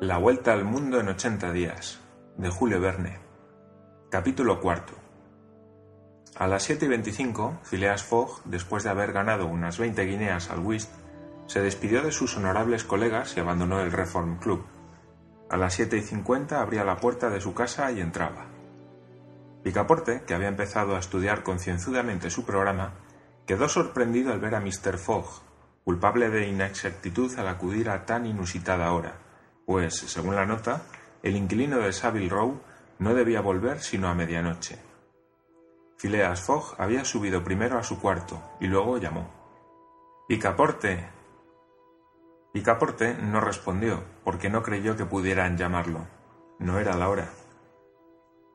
[0.00, 2.00] La vuelta al mundo en 80 días,
[2.38, 3.18] de Julio Verne.
[4.10, 4.94] Capítulo cuarto.
[6.36, 10.60] A las 7 y 25, Phileas Fogg, después de haber ganado unas 20 guineas al
[10.60, 10.90] whist,
[11.44, 14.64] se despidió de sus honorables colegas y abandonó el Reform Club.
[15.50, 18.46] A las 7 y 50 abría la puerta de su casa y entraba.
[19.62, 22.94] Picaporte, que había empezado a estudiar concienzudamente su programa,
[23.44, 24.96] quedó sorprendido al ver a Mr.
[24.96, 25.42] Fogg,
[25.84, 29.28] culpable de inexactitud al acudir a tan inusitada hora
[29.70, 30.82] pues, según la nota,
[31.22, 32.60] el inquilino de Savile Row
[32.98, 34.80] no debía volver sino a medianoche.
[35.96, 39.30] Phileas Fogg había subido primero a su cuarto y luego llamó.
[40.26, 41.08] Picaporte.
[42.52, 46.08] Picaporte no respondió, porque no creyó que pudieran llamarlo.
[46.58, 47.30] No era la hora.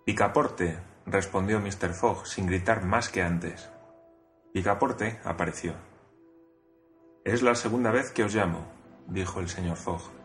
[0.06, 1.94] Picaporte, respondió Mr.
[1.94, 3.70] Fogg sin gritar más que antes.
[4.54, 5.76] Picaporte apareció.
[7.23, 8.67] Es la segunda vez que os llamo,
[9.08, 10.25] dijo el señor Fogg.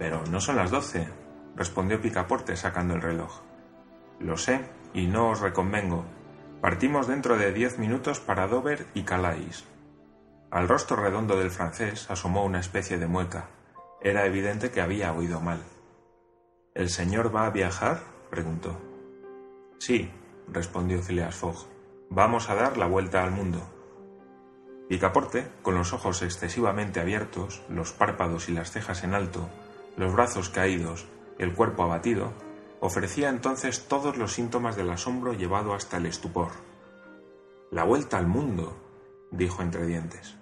[0.00, 1.06] Pero no son las doce,
[1.54, 3.42] respondió Picaporte sacando el reloj.
[4.18, 4.62] Lo sé,
[4.94, 6.06] y no os reconvengo.
[6.62, 9.66] Partimos dentro de diez minutos para Dover y Calais.
[10.50, 13.50] Al rostro redondo del francés asomó una especie de mueca.
[14.00, 15.60] Era evidente que había oído mal.
[16.74, 18.00] ¿El señor va a viajar?
[18.30, 18.80] preguntó.
[19.80, 20.10] Sí,
[20.48, 21.66] respondió Phileas Fogg.
[22.08, 23.60] Vamos a dar la vuelta al mundo.
[24.88, 29.50] Picaporte, con los ojos excesivamente abiertos, los párpados y las cejas en alto,
[30.00, 31.06] los brazos caídos,
[31.38, 32.32] el cuerpo abatido,
[32.80, 36.52] ofrecía entonces todos los síntomas del asombro llevado hasta el estupor.
[37.70, 38.74] La vuelta al mundo,
[39.30, 40.38] dijo entre dientes.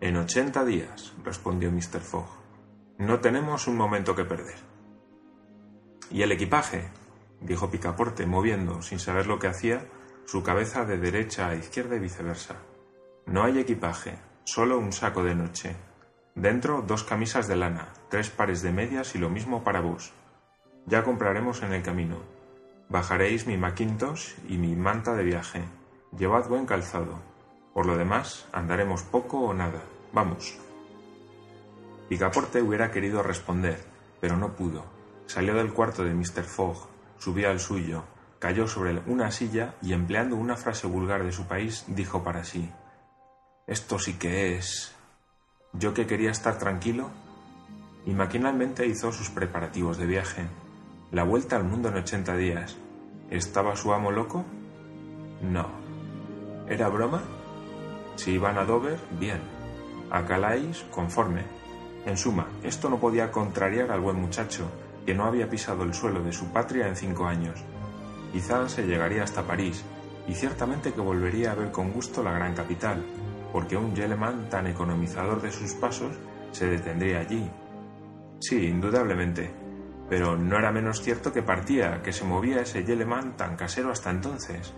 [0.00, 1.98] En ochenta días, respondió Mr.
[1.98, 2.28] Fogg.
[2.98, 4.58] No tenemos un momento que perder.
[6.12, 6.88] ¿Y el equipaje?
[7.40, 9.88] dijo Picaporte, moviendo, sin saber lo que hacía,
[10.24, 12.54] su cabeza de derecha a izquierda y viceversa.
[13.26, 15.74] No hay equipaje, solo un saco de noche.
[16.36, 20.12] Dentro dos camisas de lana, tres pares de medias y lo mismo para vos.
[20.84, 22.18] Ya compraremos en el camino.
[22.90, 25.64] Bajaréis mi maquintos y mi manta de viaje.
[26.14, 27.22] Llevad buen calzado.
[27.72, 29.80] Por lo demás, andaremos poco o nada.
[30.12, 30.58] Vamos.
[32.10, 33.82] Picaporte hubiera querido responder,
[34.20, 34.84] pero no pudo.
[35.24, 36.44] Salió del cuarto de Mr.
[36.44, 36.86] Fogg,
[37.16, 38.04] subió al suyo,
[38.38, 42.70] cayó sobre una silla y empleando una frase vulgar de su país, dijo para sí
[43.66, 44.95] Esto sí que es.
[45.78, 47.10] Yo que quería estar tranquilo,
[48.06, 50.46] y maquinalmente hizo sus preparativos de viaje.
[51.12, 52.76] La vuelta al mundo en ochenta días.
[53.30, 54.44] ¿Estaba su amo loco?
[55.42, 55.66] No.
[56.68, 57.22] ¿Era broma?
[58.14, 59.40] Si iban a Dover, bien.
[60.10, 61.42] A Calais, conforme.
[62.06, 64.70] En suma, esto no podía contrariar al buen muchacho,
[65.04, 67.62] que no había pisado el suelo de su patria en cinco años.
[68.32, 69.84] Quizás se llegaría hasta París,
[70.28, 73.04] y ciertamente que volvería a ver con gusto la gran capital,
[73.52, 76.16] porque un Yeleman tan economizador de sus pasos
[76.52, 77.50] se detendría allí.
[78.40, 79.50] Sí, indudablemente,
[80.08, 84.10] pero no era menos cierto que partía, que se movía ese Yeleman tan casero hasta
[84.10, 84.74] entonces.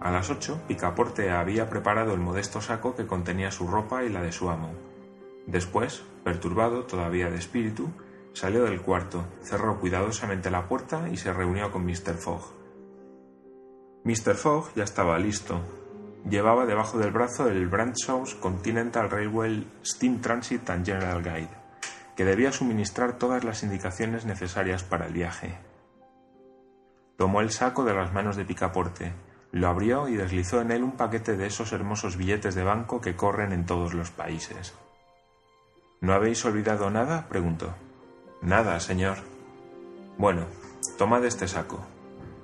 [0.00, 4.22] A las ocho, Picaporte había preparado el modesto saco que contenía su ropa y la
[4.22, 4.72] de su amo.
[5.46, 7.88] Después, perturbado todavía de espíritu,
[8.32, 12.14] salió del cuarto, cerró cuidadosamente la puerta y se reunió con Mr.
[12.14, 12.42] Fogg.
[14.04, 14.34] Mr.
[14.36, 15.60] Fogg ya estaba listo,
[16.28, 21.48] Llevaba debajo del brazo el Brandshaw's Continental Railway Steam Transit and General Guide,
[22.16, 25.58] que debía suministrar todas las indicaciones necesarias para el viaje.
[27.16, 29.12] Tomó el saco de las manos de Picaporte,
[29.52, 33.16] lo abrió y deslizó en él un paquete de esos hermosos billetes de banco que
[33.16, 34.74] corren en todos los países.
[36.00, 37.26] ¿No habéis olvidado nada?
[37.28, 37.74] preguntó.
[38.42, 39.18] Nada, señor.
[40.16, 40.46] Bueno,
[40.96, 41.80] tomad este saco.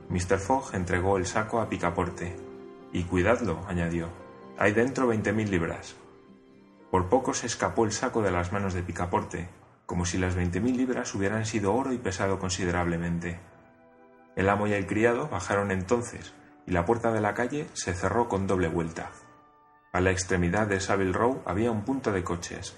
[0.08, 0.38] Mr.
[0.38, 2.36] Fogg entregó el saco a Picaporte,
[2.94, 4.08] y cuidadlo, añadió.
[4.56, 5.96] Hay dentro veinte mil libras.
[6.90, 9.48] Por poco se escapó el saco de las manos de Picaporte,
[9.84, 13.40] como si las veinte mil libras hubieran sido oro y pesado considerablemente.
[14.36, 16.32] El amo y el criado bajaron entonces,
[16.66, 19.10] y la puerta de la calle se cerró con doble vuelta.
[19.92, 22.76] A la extremidad de Savile Row había un punto de coches.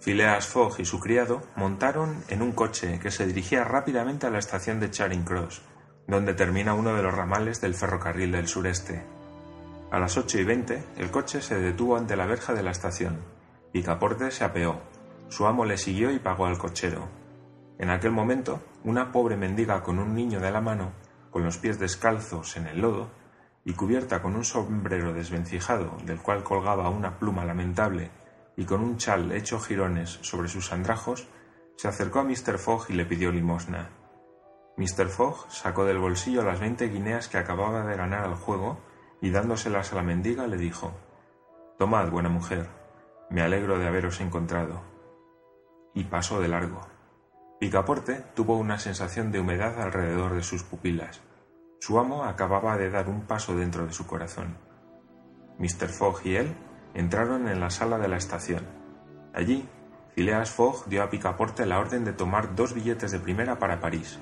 [0.00, 4.38] Phileas Fogg y su criado montaron en un coche que se dirigía rápidamente a la
[4.38, 5.60] estación de Charing Cross,
[6.08, 9.19] donde termina uno de los ramales del ferrocarril del sureste.
[9.90, 13.18] A las ocho y veinte, el coche se detuvo ante la verja de la estación.
[13.72, 14.80] Picaporte se apeó.
[15.28, 17.08] Su amo le siguió y pagó al cochero.
[17.76, 20.92] En aquel momento, una pobre mendiga con un niño de la mano,
[21.32, 23.10] con los pies descalzos en el lodo,
[23.64, 28.12] y cubierta con un sombrero desvencijado del cual colgaba una pluma lamentable,
[28.56, 31.26] y con un chal hecho jirones sobre sus andrajos,
[31.74, 32.58] se acercó a Mr.
[32.58, 33.90] Fogg y le pidió limosna.
[34.76, 35.08] Mr.
[35.08, 38.78] Fogg sacó del bolsillo las veinte guineas que acababa de ganar al juego
[39.20, 40.92] y dándoselas a la mendiga le dijo
[41.78, 42.68] Tomad, buena mujer,
[43.30, 44.82] me alegro de haberos encontrado.
[45.94, 46.80] Y pasó de largo.
[47.58, 51.20] Picaporte tuvo una sensación de humedad alrededor de sus pupilas.
[51.80, 54.56] Su amo acababa de dar un paso dentro de su corazón.
[55.58, 55.88] Mr.
[55.88, 56.54] Fogg y él
[56.94, 58.66] entraron en la sala de la estación.
[59.32, 59.68] Allí,
[60.14, 64.18] Phileas Fogg dio a Picaporte la orden de tomar dos billetes de primera para París,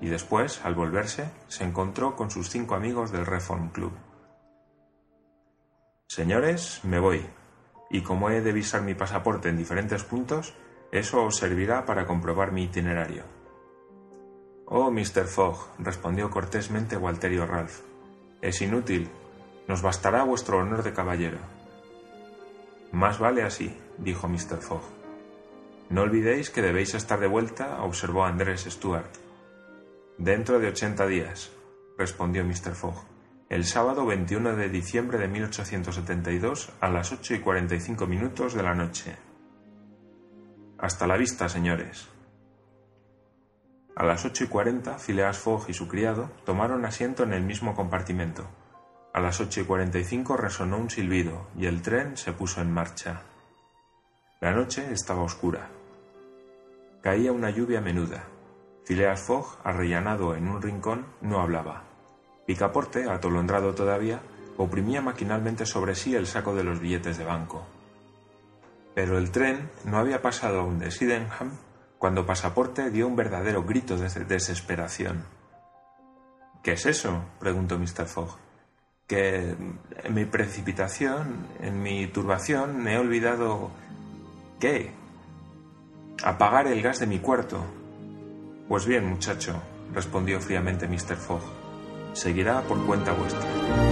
[0.00, 3.92] y después, al volverse, se encontró con sus cinco amigos del Reform Club.
[6.14, 7.24] Señores, me voy,
[7.88, 10.52] y como he de visar mi pasaporte en diferentes puntos,
[10.90, 13.22] eso os servirá para comprobar mi itinerario.
[14.66, 15.24] Oh, Mr.
[15.24, 17.80] Fogg, respondió cortésmente Walterio Ralph,
[18.42, 19.08] es inútil.
[19.66, 21.38] Nos bastará vuestro honor de caballero.
[22.90, 24.58] Más vale así, dijo Mr.
[24.60, 24.82] Fogg.
[25.88, 29.16] No olvidéis que debéis estar de vuelta, observó Andrés Stuart.
[30.18, 31.52] Dentro de ochenta días,
[31.96, 32.74] respondió Mr.
[32.74, 33.11] Fogg.
[33.52, 38.54] El sábado 21 de diciembre de 1872 a las ocho y cuarenta y cinco minutos
[38.54, 39.14] de la noche.
[40.78, 42.08] Hasta la vista, señores.
[43.94, 47.74] A las ocho y cuarenta, Phileas Fogg y su criado tomaron asiento en el mismo
[47.74, 48.46] compartimento.
[49.12, 52.62] A las ocho y cuarenta y cinco resonó un silbido y el tren se puso
[52.62, 53.20] en marcha.
[54.40, 55.68] La noche estaba oscura.
[57.02, 58.24] Caía una lluvia menuda.
[58.86, 61.91] Phileas Fogg, arrellanado en un rincón, no hablaba.
[62.46, 64.20] Picaporte, atolondrado todavía,
[64.56, 67.64] oprimía maquinalmente sobre sí el saco de los billetes de banco.
[68.94, 71.52] Pero el tren no había pasado aún de Sydenham
[71.98, 75.24] cuando Pasaporte dio un verdadero grito de desesperación.
[76.62, 77.24] ¿Qué es eso?
[77.38, 78.06] preguntó Mr.
[78.06, 78.38] Fogg.
[79.06, 79.56] Que
[80.04, 83.70] en mi precipitación, en mi turbación, he olvidado.
[84.60, 84.92] ¿Qué?
[86.24, 87.64] Apagar el gas de mi cuarto.
[88.68, 89.60] Pues bien, muchacho,
[89.92, 91.16] respondió fríamente Mr.
[91.16, 91.61] Fogg.
[92.12, 93.91] Seguirá por cuenta vuestra.